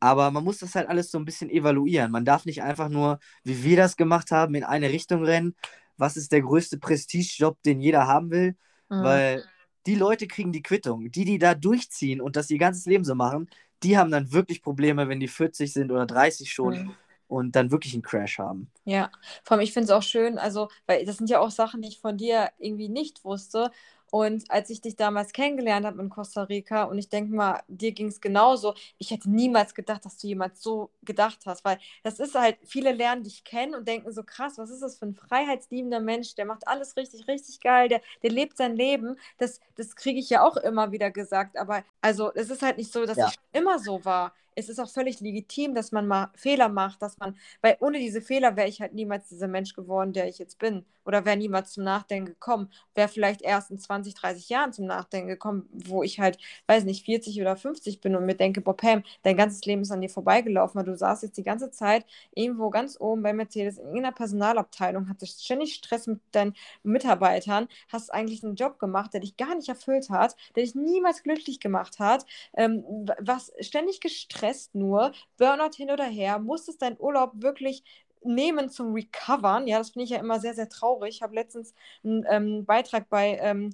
[0.00, 2.11] aber man muss das halt alles so ein bisschen evaluieren.
[2.11, 5.55] Man darf nicht einfach nur, wie wir das gemacht haben, in eine Richtung rennen.
[5.97, 8.57] Was ist der größte Prestigejob, den jeder haben will?
[8.88, 9.02] Mhm.
[9.02, 9.45] Weil
[9.87, 11.11] die Leute kriegen die Quittung.
[11.11, 13.49] Die, die da durchziehen und das ihr ganzes Leben so machen,
[13.83, 16.85] die haben dann wirklich Probleme, wenn die 40 sind oder 30 schon.
[16.85, 16.97] Mhm
[17.28, 18.71] und dann wirklich einen Crash haben.
[18.85, 19.11] Ja,
[19.45, 21.88] vor allem ich finde es auch schön, also, weil das sind ja auch Sachen, die
[21.88, 23.71] ich von dir irgendwie nicht wusste.
[24.11, 27.93] Und als ich dich damals kennengelernt habe in Costa Rica, und ich denke mal, dir
[27.93, 32.19] ging es genauso, ich hätte niemals gedacht, dass du jemals so gedacht hast, weil das
[32.19, 35.15] ist halt, viele lernen dich kennen und denken so, krass, was ist das für ein
[35.15, 39.17] freiheitsliebender Mensch, der macht alles richtig, richtig geil, der, der lebt sein Leben.
[39.38, 42.93] Das, das kriege ich ja auch immer wieder gesagt, aber also es ist halt nicht
[42.93, 43.29] so, dass ja.
[43.29, 47.17] ich immer so war es ist auch völlig legitim, dass man mal Fehler macht, dass
[47.19, 50.59] man, weil ohne diese Fehler wäre ich halt niemals dieser Mensch geworden, der ich jetzt
[50.59, 50.85] bin.
[51.05, 52.71] Oder wäre niemals zum Nachdenken gekommen.
[52.94, 57.05] Wäre vielleicht erst in 20, 30 Jahren zum Nachdenken gekommen, wo ich halt, weiß nicht,
[57.07, 60.11] 40 oder 50 bin und mir denke, boah, Pam, dein ganzes Leben ist an dir
[60.11, 64.12] vorbeigelaufen, weil du saßt jetzt die ganze Zeit irgendwo ganz oben bei Mercedes in irgendeiner
[64.12, 69.55] Personalabteilung, hattest ständig Stress mit deinen Mitarbeitern, hast eigentlich einen Job gemacht, der dich gar
[69.55, 72.85] nicht erfüllt hat, der dich niemals glücklich gemacht hat, ähm,
[73.18, 77.85] was ständig gestresst Stress nur, Burnout hin oder her, musstest deinen Urlaub wirklich
[78.25, 79.67] nehmen zum Recovern.
[79.67, 81.17] Ja, das finde ich ja immer sehr, sehr traurig.
[81.17, 83.71] Ich habe letztens einen ähm, Beitrag bei, ähm,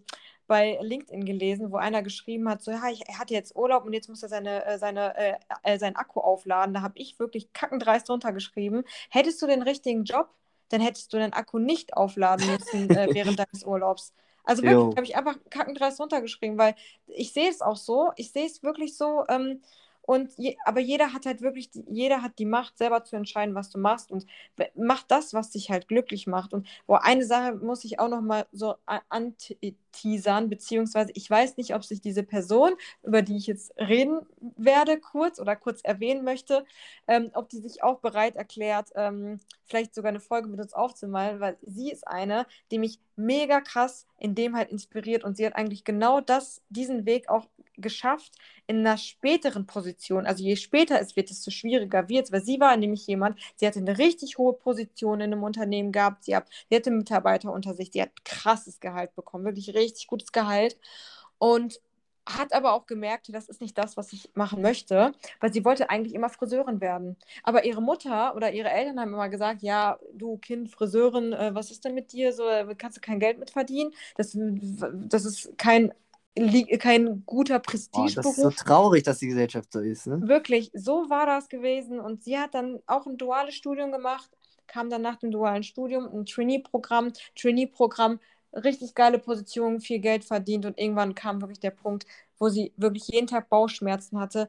[0.46, 3.94] bei LinkedIn gelesen, wo einer geschrieben hat, so, ja, ich, er hatte jetzt Urlaub und
[3.94, 6.74] jetzt muss er seine, äh, seine, äh, äh, seinen Akku aufladen.
[6.74, 8.84] Da habe ich wirklich kackendreist drunter geschrieben.
[9.08, 10.28] Hättest du den richtigen Job,
[10.68, 14.12] dann hättest du deinen Akku nicht aufladen müssen äh, während deines Urlaubs.
[14.46, 16.74] Also wirklich, habe ich einfach kackendreist runtergeschrieben, weil
[17.06, 19.62] ich sehe es auch so, ich sehe es wirklich so, ähm,
[20.06, 23.70] und je, aber jeder hat halt wirklich, jeder hat die Macht, selber zu entscheiden, was
[23.70, 24.26] du machst und
[24.74, 26.52] mach das, was dich halt glücklich macht.
[26.52, 28.74] Und boah, eine Sache muss ich auch noch mal so
[29.08, 34.20] anteasern, beziehungsweise ich weiß nicht, ob sich diese Person, über die ich jetzt reden
[34.56, 36.66] werde, kurz oder kurz erwähnen möchte,
[37.08, 41.40] ähm, ob die sich auch bereit erklärt, ähm, vielleicht sogar eine Folge mit uns aufzumalen,
[41.40, 45.56] weil sie ist eine, die mich mega krass in dem halt inspiriert und sie hat
[45.56, 48.32] eigentlich genau das, diesen Weg auch geschafft
[48.66, 50.26] in einer späteren Position.
[50.26, 53.66] Also je später es wird, desto schwieriger wird es, weil sie war nämlich jemand, sie
[53.66, 57.74] hatte eine richtig hohe Position in einem Unternehmen gehabt, sie, hat, sie hatte Mitarbeiter unter
[57.74, 60.78] sich, sie hat krasses Gehalt bekommen, wirklich richtig gutes Gehalt
[61.38, 61.80] und
[62.26, 65.90] hat aber auch gemerkt, das ist nicht das, was ich machen möchte, weil sie wollte
[65.90, 67.16] eigentlich immer Friseurin werden.
[67.42, 71.70] Aber ihre Mutter oder ihre Eltern haben immer gesagt, ja, du Kind, Friseurin, äh, was
[71.70, 72.32] ist denn mit dir?
[72.32, 73.92] So äh, kannst du kein Geld mit verdienen.
[74.16, 75.92] Das, das ist kein
[76.78, 78.16] kein guter Prestigeberuf.
[78.16, 80.06] Oh, das ist so traurig, dass die Gesellschaft so ist.
[80.06, 80.20] Ne?
[80.26, 82.00] Wirklich, so war das gewesen.
[82.00, 84.30] Und sie hat dann auch ein duales Studium gemacht,
[84.66, 87.12] kam dann nach dem dualen Studium ein Trainee-Programm.
[87.36, 88.18] Trainee-Programm,
[88.52, 90.66] richtig geile Position, viel Geld verdient.
[90.66, 92.06] Und irgendwann kam wirklich der Punkt,
[92.38, 94.48] wo sie wirklich jeden Tag Bauchschmerzen hatte,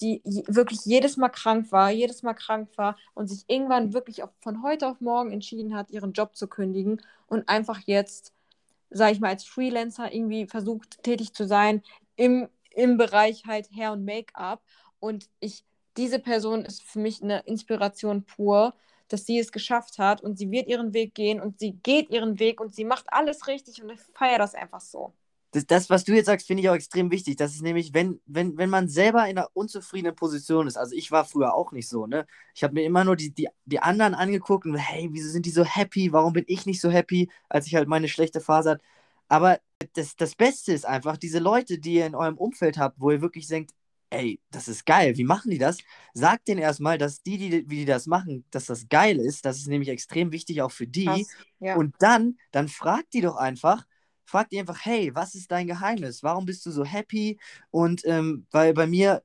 [0.00, 4.62] die wirklich jedes Mal krank war, jedes Mal krank war und sich irgendwann wirklich von
[4.62, 8.32] heute auf morgen entschieden hat, ihren Job zu kündigen und einfach jetzt
[8.90, 11.82] sage ich mal, als Freelancer irgendwie versucht tätig zu sein
[12.16, 14.62] im, im Bereich halt Hair und Make-up.
[15.00, 15.64] Und ich,
[15.96, 18.74] diese Person ist für mich eine Inspiration pur,
[19.08, 22.38] dass sie es geschafft hat und sie wird ihren Weg gehen und sie geht ihren
[22.40, 25.14] Weg und sie macht alles richtig und ich feiere das einfach so.
[25.52, 27.36] Das, das, was du jetzt sagst, finde ich auch extrem wichtig.
[27.36, 31.10] Das ist nämlich, wenn, wenn, wenn man selber in einer unzufriedenen Position ist, also ich
[31.10, 32.26] war früher auch nicht so, ne?
[32.54, 35.50] Ich habe mir immer nur die, die, die anderen angeguckt und hey, wieso sind die
[35.50, 36.12] so happy?
[36.12, 38.82] Warum bin ich nicht so happy, als ich halt meine schlechte Phase hatte?
[39.28, 39.58] Aber
[39.94, 43.20] das, das Beste ist einfach, diese Leute, die ihr in eurem Umfeld habt, wo ihr
[43.20, 43.72] wirklich denkt,
[44.10, 45.78] ey, das ist geil, wie machen die das?
[46.14, 49.44] Sagt denen erstmal, dass die, die, wie die das machen, dass das geil ist.
[49.44, 51.26] Das ist nämlich extrem wichtig auch für die.
[51.60, 51.76] ja.
[51.76, 53.84] Und dann, dann fragt die doch einfach,
[54.26, 56.22] fragt die einfach, hey, was ist dein Geheimnis?
[56.22, 57.38] Warum bist du so happy?
[57.70, 59.22] Und ähm, weil bei mir,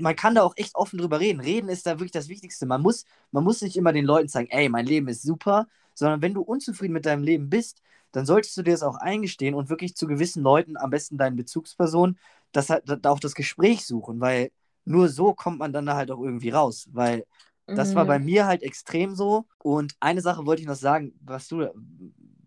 [0.00, 1.40] man kann da auch echt offen drüber reden.
[1.40, 2.66] Reden ist da wirklich das Wichtigste.
[2.66, 6.20] Man muss, man muss nicht immer den Leuten sagen, ey, mein Leben ist super, sondern
[6.20, 7.80] wenn du unzufrieden mit deinem Leben bist,
[8.12, 11.36] dann solltest du dir das auch eingestehen und wirklich zu gewissen Leuten, am besten deinen
[11.36, 12.18] Bezugspersonen,
[12.52, 14.50] das halt auch das Gespräch suchen, weil
[14.84, 17.24] nur so kommt man dann da halt auch irgendwie raus, weil
[17.66, 18.24] das war bei mhm.
[18.26, 19.46] mir halt extrem so.
[19.58, 21.66] Und eine Sache wollte ich noch sagen, was du,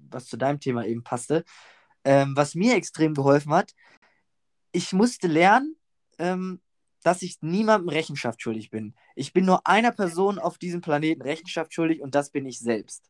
[0.09, 1.43] was zu deinem Thema eben passte,
[2.07, 3.75] ähm, was mir extrem geholfen hat.
[4.71, 5.75] Ich musste lernen,
[6.17, 6.61] ähm,
[7.03, 8.95] dass ich niemandem Rechenschaft schuldig bin.
[9.15, 13.03] Ich bin nur einer Person auf diesem Planeten Rechenschaft schuldig und das bin ich selbst.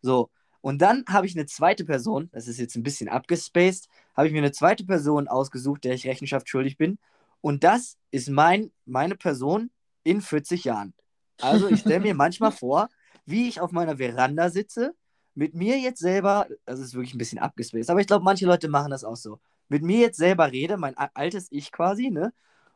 [0.00, 0.30] So,
[0.62, 4.32] und dann habe ich eine zweite Person, das ist jetzt ein bisschen abgespaced, habe ich
[4.32, 6.98] mir eine zweite Person ausgesucht, der ich Rechenschaft schuldig bin.
[7.42, 9.70] Und das ist mein, meine Person
[10.04, 10.94] in 40 Jahren.
[11.38, 12.88] Also ich stelle mir manchmal vor,
[13.26, 14.94] wie ich auf meiner Veranda sitze,
[15.38, 18.68] mit mir jetzt selber, das ist wirklich ein bisschen abgespaced, aber ich glaube, manche Leute
[18.68, 22.32] machen das auch so, mit mir jetzt selber rede, mein altes Ich quasi, ne?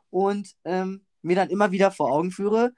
[0.09, 2.71] Und ähm, mir dann immer wieder vor Augen führe,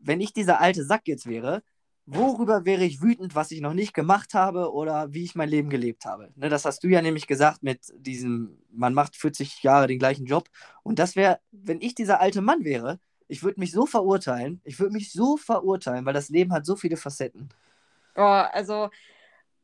[0.00, 1.64] wenn ich dieser alte Sack jetzt wäre,
[2.06, 5.68] worüber wäre ich wütend, was ich noch nicht gemacht habe oder wie ich mein Leben
[5.68, 6.30] gelebt habe.
[6.36, 10.26] Ne, das hast du ja nämlich gesagt mit diesem, man macht 40 Jahre den gleichen
[10.26, 10.48] Job.
[10.84, 14.78] Und das wäre, wenn ich dieser alte Mann wäre, ich würde mich so verurteilen, ich
[14.78, 17.48] würde mich so verurteilen, weil das Leben hat so viele Facetten.
[18.18, 18.90] Oh, also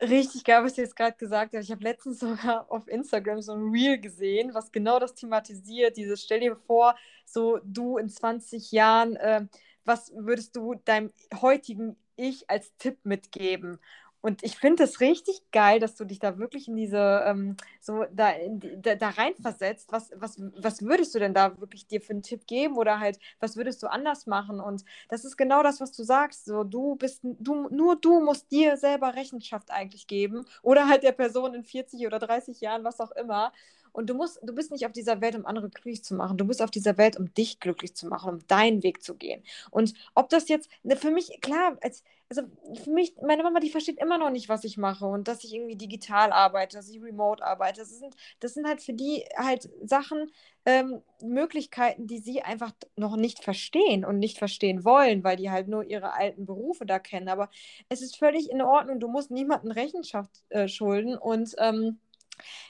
[0.03, 1.64] richtig geil, was du jetzt gerade gesagt hast.
[1.64, 5.97] Ich habe letztens sogar auf Instagram so ein Reel gesehen, was genau das thematisiert.
[5.97, 9.47] Dieses, stell dir vor, so du in 20 Jahren, äh,
[9.85, 11.12] was würdest du deinem
[11.43, 13.79] heutigen ich als Tipp mitgeben?
[14.25, 18.07] Und ich finde es richtig geil, dass du dich da wirklich in diese, ähm, so
[18.11, 19.93] da, die, da, da reinversetzt.
[19.93, 23.19] Was, was, was würdest du denn da wirklich dir für einen Tipp geben oder halt,
[23.39, 24.61] was würdest du anders machen?
[24.61, 26.47] Und das ist genau das, was du sagst.
[26.47, 31.13] So, du bist, du, nur du musst dir selber Rechenschaft eigentlich geben oder halt der
[31.13, 33.53] Person in 40 oder 30 Jahren, was auch immer.
[33.95, 36.37] Und du musst, du bist nicht auf dieser Welt, um andere glücklich zu machen.
[36.37, 39.43] Du bist auf dieser Welt, um dich glücklich zu machen, um deinen Weg zu gehen.
[39.71, 42.43] Und ob das jetzt, ne, für mich, klar, als, also
[42.83, 45.55] für mich, meine Mama, die versteht immer noch nicht, was ich mache und dass ich
[45.55, 47.83] irgendwie digital arbeite, dass ich remote arbeite.
[47.83, 50.29] Das sind, das sind halt für die halt Sachen,
[50.67, 55.69] ähm, Möglichkeiten, die sie einfach noch nicht verstehen und nicht verstehen wollen, weil die halt
[55.69, 57.29] nur ihre alten Berufe da kennen.
[57.29, 57.49] Aber
[57.89, 58.99] es ist völlig in Ordnung.
[58.99, 61.99] Du musst niemandem Rechenschaft äh, schulden und ähm,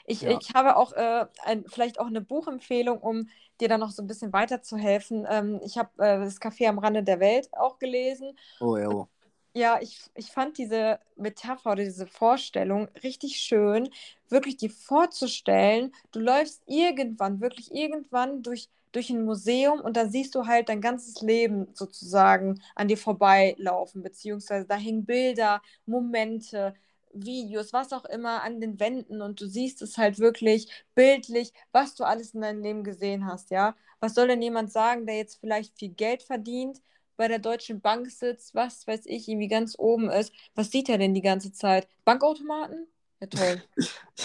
[0.07, 0.39] ich, ja.
[0.39, 3.29] ich habe auch äh, ein, vielleicht auch eine Buchempfehlung, um
[3.61, 5.27] dir da noch so ein bisschen weiterzuhelfen.
[5.29, 8.37] Ähm, ich habe äh, das Café am Rande der Welt auch gelesen.
[8.61, 8.89] Oh ja.
[8.89, 9.09] Oh.
[9.57, 13.89] Ja, ich, ich fand diese Metapher oder diese Vorstellung richtig schön,
[14.29, 20.35] wirklich dir vorzustellen, du läufst irgendwann, wirklich irgendwann durch, durch ein Museum und da siehst
[20.35, 26.75] du halt dein ganzes Leben sozusagen an dir vorbeilaufen, beziehungsweise da hängen Bilder, Momente,
[27.15, 31.95] Videos, was auch immer an den Wänden und du siehst es halt wirklich bildlich, was
[31.95, 33.77] du alles in deinem Leben gesehen hast, ja.
[34.01, 36.81] Was soll denn jemand sagen, der jetzt vielleicht viel Geld verdient,
[37.17, 40.33] bei der Deutschen Bank sitzt, was weiß ich, irgendwie ganz oben ist.
[40.55, 41.89] Was sieht er denn die ganze Zeit?
[42.05, 42.89] Bankautomaten?
[43.21, 43.63] Ja, toll.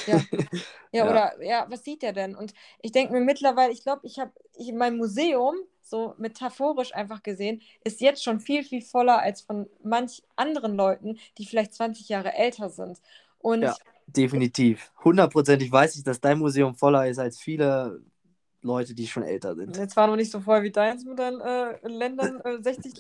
[0.05, 0.21] Ja.
[0.31, 0.59] ja,
[0.91, 1.09] ja.
[1.09, 2.35] oder ja, was sieht er denn?
[2.35, 5.55] Und ich denke mir mittlerweile, ich glaube, ich habe ich, mein Museum
[5.89, 11.17] so metaphorisch einfach gesehen, ist jetzt schon viel, viel voller als von manch anderen Leuten,
[11.37, 12.99] die vielleicht 20 Jahre älter sind.
[13.39, 13.75] Und ja,
[14.07, 14.91] definitiv.
[15.03, 18.01] Hundertprozentig weiß ich, dass dein Museum voller ist als viele
[18.61, 19.77] Leute, die schon älter sind.
[19.77, 22.93] Jetzt war noch nicht so voll wie deins mit deinen äh, Ländern, äh, 60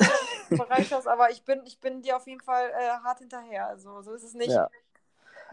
[0.49, 3.67] Bereich hast, aber ich bin, ich bin dir auf jeden Fall äh, hart hinterher.
[3.67, 4.51] Also so ist es nicht.
[4.51, 4.69] Ja.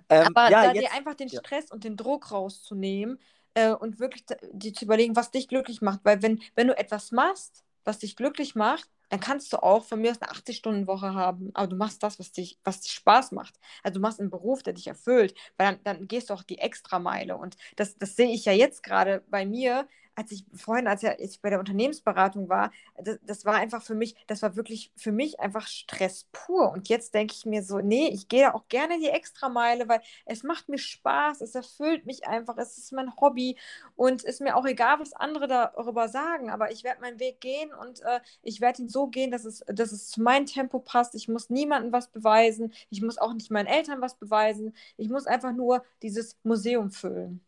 [0.08, 3.18] Ähm, aber ja, da jetzt, dir einfach den Stress und den Druck rauszunehmen,
[3.56, 6.00] äh, und wirklich dir zu überlegen, was dich glücklich macht.
[6.04, 10.00] Weil wenn, wenn du etwas machst, was dich glücklich macht, dann kannst du auch von
[10.00, 13.54] mir aus eine 80-Stunden-Woche haben, aber du machst das, was, dich, was dich Spaß macht.
[13.82, 16.58] Also du machst einen Beruf, der dich erfüllt, weil dann, dann gehst du auch die
[16.58, 17.36] Extrameile.
[17.36, 21.40] Und das, das sehe ich ja jetzt gerade bei mir, als ich vorhin, als ich
[21.40, 25.38] bei der Unternehmensberatung war, das, das, war einfach für mich, das war wirklich für mich
[25.40, 26.72] einfach Stress pur.
[26.72, 30.00] Und jetzt denke ich mir so, nee, ich gehe da auch gerne die Extrameile, weil
[30.24, 33.58] es macht mir Spaß, es erfüllt mich einfach, es ist mein Hobby
[33.94, 37.72] und ist mir auch egal, was andere darüber sagen, aber ich werde meinen Weg gehen
[37.74, 41.14] und äh, ich werde ihn so gehen, dass es, dass es zu meinem Tempo passt.
[41.14, 45.26] Ich muss niemandem was beweisen, ich muss auch nicht meinen Eltern was beweisen, ich muss
[45.26, 47.45] einfach nur dieses Museum füllen.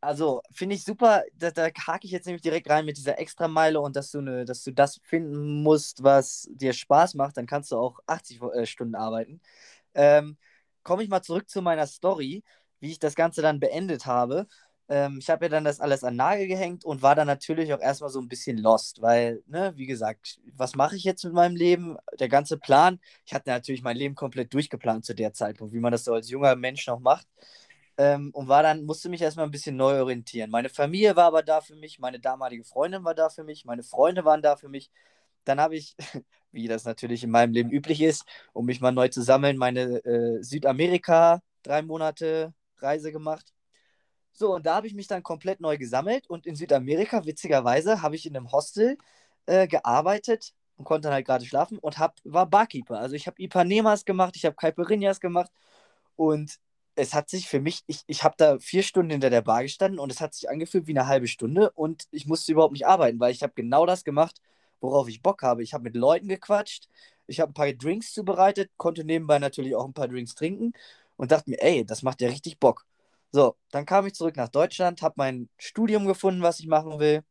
[0.00, 3.80] Also finde ich super, da, da hake ich jetzt nämlich direkt rein mit dieser Extrameile
[3.80, 7.72] und dass du, ne, dass du das finden musst, was dir Spaß macht, dann kannst
[7.72, 9.40] du auch 80 äh, Stunden arbeiten.
[9.94, 10.36] Ähm,
[10.84, 12.44] Komme ich mal zurück zu meiner Story,
[12.80, 14.46] wie ich das Ganze dann beendet habe.
[14.88, 17.80] Ähm, ich habe ja dann das alles an Nagel gehängt und war dann natürlich auch
[17.80, 21.56] erstmal so ein bisschen lost, weil, ne, wie gesagt, was mache ich jetzt mit meinem
[21.56, 21.98] Leben?
[22.20, 25.92] Der ganze Plan, ich hatte natürlich mein Leben komplett durchgeplant zu der Zeitpunkt, wie man
[25.92, 27.26] das so als junger Mensch noch macht.
[27.98, 30.50] Ähm, und war dann, musste mich erstmal ein bisschen neu orientieren.
[30.50, 33.82] Meine Familie war aber da für mich, meine damalige Freundin war da für mich, meine
[33.82, 34.90] Freunde waren da für mich.
[35.44, 35.96] Dann habe ich,
[36.52, 40.04] wie das natürlich in meinem Leben üblich ist, um mich mal neu zu sammeln, meine
[40.04, 43.52] äh, Südamerika drei Monate Reise gemacht.
[44.32, 48.16] So, und da habe ich mich dann komplett neu gesammelt und in Südamerika, witzigerweise, habe
[48.16, 48.98] ich in einem Hostel
[49.46, 52.98] äh, gearbeitet und konnte dann halt gerade schlafen und hab, war Barkeeper.
[52.98, 55.50] Also ich habe Ipanemas gemacht, ich habe Caipirinhas gemacht
[56.16, 56.58] und
[56.96, 60.00] es hat sich für mich, ich, ich habe da vier Stunden hinter der Bar gestanden
[60.00, 63.20] und es hat sich angefühlt wie eine halbe Stunde und ich musste überhaupt nicht arbeiten,
[63.20, 64.40] weil ich habe genau das gemacht,
[64.80, 65.62] worauf ich Bock habe.
[65.62, 66.88] Ich habe mit Leuten gequatscht,
[67.26, 70.72] ich habe ein paar Drinks zubereitet, konnte nebenbei natürlich auch ein paar Drinks trinken
[71.16, 72.86] und dachte mir, ey, das macht ja richtig Bock.
[73.32, 77.22] So, dann kam ich zurück nach Deutschland, habe mein Studium gefunden, was ich machen will.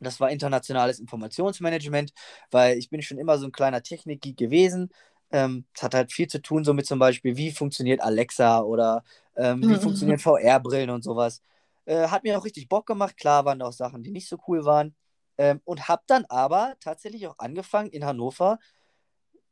[0.00, 2.12] Das war internationales Informationsmanagement,
[2.50, 4.90] weil ich bin schon immer so ein kleiner Technik-Geek gewesen.
[5.34, 9.02] Ähm, es hat halt viel zu tun, so mit zum Beispiel, wie funktioniert Alexa oder
[9.36, 9.80] ähm, wie mhm.
[9.80, 11.42] funktionieren VR-Brillen und sowas.
[11.86, 13.16] Äh, hat mir auch richtig Bock gemacht.
[13.16, 14.94] Klar waren auch Sachen, die nicht so cool waren.
[15.36, 18.60] Ähm, und habe dann aber tatsächlich auch angefangen, in Hannover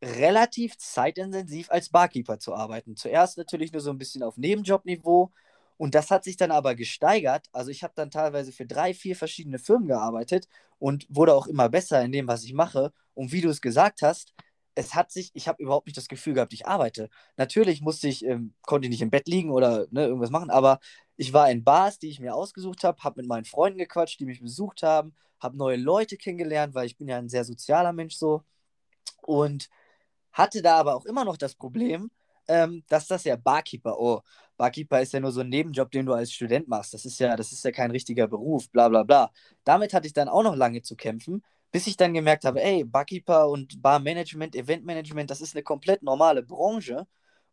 [0.00, 2.94] relativ zeitintensiv als Barkeeper zu arbeiten.
[2.94, 5.32] Zuerst natürlich nur so ein bisschen auf Nebenjobniveau.
[5.78, 7.48] Und das hat sich dann aber gesteigert.
[7.50, 10.46] Also ich habe dann teilweise für drei, vier verschiedene Firmen gearbeitet
[10.78, 12.92] und wurde auch immer besser in dem, was ich mache.
[13.14, 14.32] Und wie du es gesagt hast,
[14.74, 17.10] es hat sich, ich habe überhaupt nicht das Gefühl gehabt, ich arbeite.
[17.36, 20.80] Natürlich musste ich, ähm, konnte ich nicht im Bett liegen oder ne, irgendwas machen, aber
[21.16, 24.26] ich war in Bars, die ich mir ausgesucht habe, habe mit meinen Freunden gequatscht, die
[24.26, 28.16] mich besucht haben, habe neue Leute kennengelernt, weil ich bin ja ein sehr sozialer Mensch
[28.16, 28.42] so
[29.22, 29.68] und
[30.32, 32.10] hatte da aber auch immer noch das Problem,
[32.48, 34.22] ähm, dass das ja Barkeeper, oh,
[34.56, 36.94] Barkeeper ist ja nur so ein Nebenjob, den du als Student machst.
[36.94, 39.30] Das ist ja, das ist ja kein richtiger Beruf, bla bla bla.
[39.64, 42.84] Damit hatte ich dann auch noch lange zu kämpfen, bis ich dann gemerkt habe, ey,
[42.84, 47.06] Barkeeper und Barmanagement, Eventmanagement, das ist eine komplett normale Branche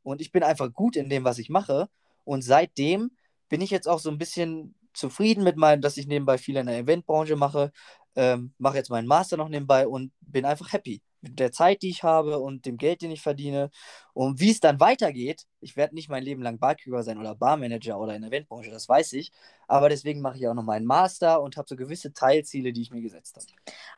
[0.04, 1.90] und ich bin einfach gut in dem, was ich mache.
[2.26, 3.12] Und seitdem
[3.50, 6.68] bin ich jetzt auch so ein bisschen zufrieden mit meinem, dass ich nebenbei viel in
[6.68, 7.72] der Eventbranche mache,
[8.16, 12.04] ähm, mache jetzt meinen Master noch nebenbei und bin einfach happy der Zeit, die ich
[12.04, 13.70] habe und dem Geld, den ich verdiene.
[14.14, 18.00] Und wie es dann weitergeht, ich werde nicht mein Leben lang Barkeeper sein oder Barmanager
[18.00, 19.32] oder in der Eventbranche, das weiß ich.
[19.68, 22.92] Aber deswegen mache ich auch noch meinen Master und habe so gewisse Teilziele, die ich
[22.92, 23.46] mir gesetzt habe.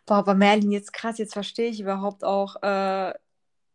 [0.05, 3.13] Boah, aber Merlin, jetzt krass, jetzt verstehe ich überhaupt auch äh,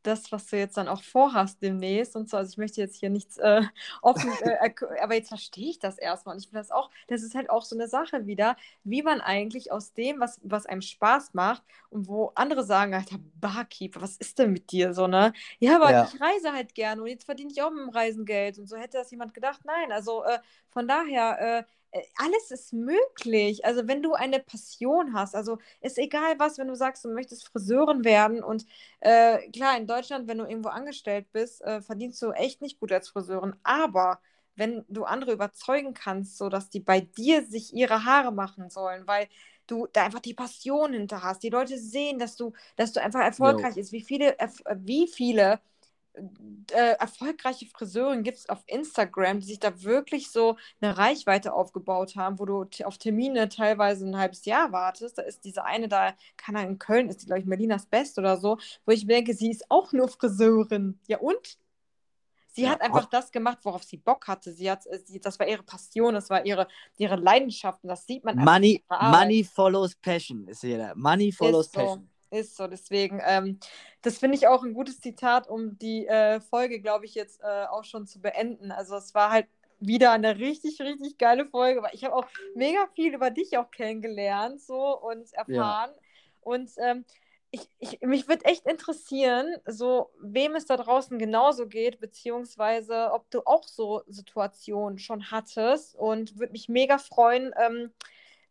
[0.06, 2.36] das, was du jetzt dann auch vorhast demnächst und so.
[2.36, 3.62] Also ich möchte jetzt hier nichts äh,
[4.02, 4.70] offen, äh,
[5.02, 6.34] aber jetzt verstehe ich das erstmal.
[6.34, 9.20] Und ich finde das auch, das ist halt auch so eine Sache wieder, wie man
[9.20, 14.16] eigentlich aus dem, was, was einem Spaß macht und wo andere sagen, Alter, Barkeeper, was
[14.16, 15.32] ist denn mit dir so, ne?
[15.58, 16.04] Ja, aber ja.
[16.04, 18.76] ich reise halt gerne und jetzt verdiene ich auch mit dem Reisen Geld und so
[18.76, 19.60] hätte das jemand gedacht.
[19.64, 20.38] Nein, also äh,
[20.68, 21.64] von daher, äh,
[22.16, 23.64] alles ist möglich.
[23.64, 27.48] Also wenn du eine Passion hast, also ist egal was, wenn du sagst, du möchtest
[27.48, 28.66] Friseurin werden und
[29.00, 32.92] äh, klar, in Deutschland, wenn du irgendwo angestellt bist, äh, verdienst du echt nicht gut
[32.92, 34.20] als Friseurin, aber
[34.56, 39.06] wenn du andere überzeugen kannst, so dass die bei dir sich ihre Haare machen sollen,
[39.06, 39.28] weil
[39.66, 43.20] du da einfach die Passion hinter hast, die Leute sehen, dass du, dass du einfach
[43.20, 43.80] erfolgreich no.
[43.80, 44.36] ist, wie viele,
[44.76, 45.60] wie viele
[46.72, 52.16] äh, erfolgreiche Friseurin gibt es auf Instagram, die sich da wirklich so eine Reichweite aufgebaut
[52.16, 55.18] haben, wo du auf Termine teilweise ein halbes Jahr wartest.
[55.18, 58.36] Da ist diese eine da, kann in Köln, ist die, glaube ich, Melinas Best oder
[58.36, 60.98] so, wo ich denke, sie ist auch nur Friseurin.
[61.06, 61.58] Ja und?
[62.48, 64.50] Sie ja, hat einfach das gemacht, worauf sie Bock hatte.
[64.50, 68.06] Sie hat, äh, sie, das war ihre Passion, das war ihre, ihre Leidenschaft und das
[68.06, 68.36] sieht man.
[68.36, 70.94] Money, money follows passion, ist jeder.
[70.96, 71.98] Money follows ist passion.
[72.00, 72.66] So ist so.
[72.66, 73.58] Deswegen, ähm,
[74.02, 77.66] das finde ich auch ein gutes Zitat, um die äh, Folge, glaube ich, jetzt äh,
[77.66, 78.70] auch schon zu beenden.
[78.72, 79.46] Also es war halt
[79.78, 83.70] wieder eine richtig, richtig geile Folge, weil ich habe auch mega viel über dich auch
[83.70, 85.90] kennengelernt so und erfahren.
[85.90, 86.00] Ja.
[86.40, 87.04] Und ähm,
[87.50, 93.30] ich, ich, mich würde echt interessieren, so wem es da draußen genauso geht, beziehungsweise ob
[93.30, 97.92] du auch so Situationen schon hattest und würde mich mega freuen, ähm,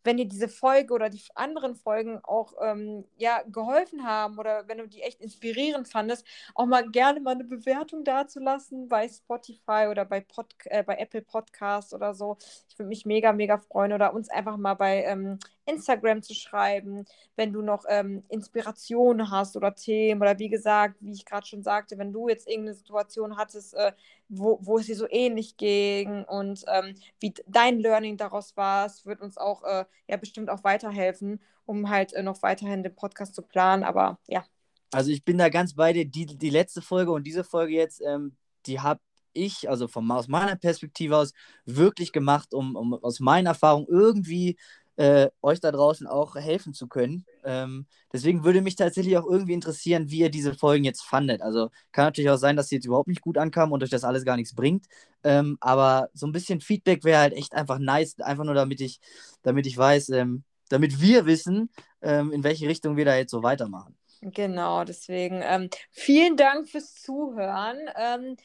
[0.06, 4.78] wenn dir diese Folge oder die anderen Folgen auch ähm, ja, geholfen haben oder wenn
[4.78, 10.06] du die echt inspirierend fandest, auch mal gerne mal eine Bewertung dazulassen bei Spotify oder
[10.06, 12.38] bei, Pod äh, bei Apple Podcasts oder so.
[12.70, 17.06] Ich würde mich mega, mega freuen oder uns einfach mal bei ähm, Instagram zu schreiben,
[17.36, 21.64] wenn du noch ähm, Inspirationen hast oder Themen oder wie gesagt, wie ich gerade schon
[21.64, 23.92] sagte, wenn du jetzt irgendeine Situation hattest, äh,
[24.30, 29.06] wo, wo es dir so ähnlich ging und ähm, wie dein Learning daraus war, es
[29.06, 33.36] wird uns auch äh, ja bestimmt auch weiterhelfen, um halt äh, noch weiterhin den Podcast
[33.36, 33.84] zu planen.
[33.84, 34.46] Aber ja.
[34.92, 36.06] Also ich bin da ganz bei dir.
[36.06, 39.02] Die, die letzte Folge und diese Folge jetzt, ähm, die habe
[39.34, 41.34] ich, also vom, aus meiner Perspektive aus,
[41.66, 44.58] wirklich gemacht, um, um aus meiner Erfahrung irgendwie
[44.98, 47.26] äh, euch da draußen auch helfen zu können.
[47.44, 51.42] Ähm, deswegen würde mich tatsächlich auch irgendwie interessieren, wie ihr diese Folgen jetzt fandet.
[51.42, 54.04] Also kann natürlich auch sein, dass sie jetzt überhaupt nicht gut ankamen und euch das
[54.04, 54.86] alles gar nichts bringt.
[55.24, 59.00] Ähm, aber so ein bisschen Feedback wäre halt echt einfach nice, einfach nur damit ich,
[59.44, 61.70] damit ich weiß, ähm, damit wir wissen,
[62.02, 63.96] ähm, in welche Richtung wir da jetzt so weitermachen.
[64.22, 67.78] Genau, deswegen ähm, vielen Dank fürs Zuhören.
[67.96, 68.38] Ähm,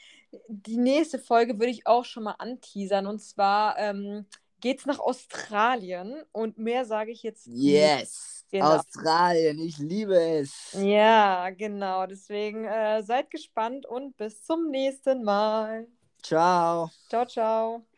[0.49, 4.27] die nächste Folge würde ich auch schon mal anteasern und zwar ähm,
[4.61, 7.63] geht's nach Australien und mehr sage ich jetzt nicht.
[7.63, 8.45] Yes!
[8.51, 8.77] Genau.
[8.77, 10.73] Australien, ich liebe es.
[10.73, 12.07] Ja, genau.
[12.07, 15.87] Deswegen äh, seid gespannt und bis zum nächsten Mal.
[16.23, 16.91] Ciao.
[17.09, 17.90] Ciao, ciao.